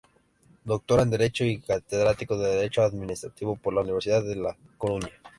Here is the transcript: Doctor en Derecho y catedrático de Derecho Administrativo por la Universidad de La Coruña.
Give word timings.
Doctor 0.65 0.99
en 1.01 1.11
Derecho 1.11 1.45
y 1.45 1.59
catedrático 1.59 2.35
de 2.35 2.55
Derecho 2.55 2.81
Administrativo 2.81 3.55
por 3.55 3.71
la 3.75 3.81
Universidad 3.81 4.23
de 4.23 4.35
La 4.35 4.57
Coruña. 4.75 5.09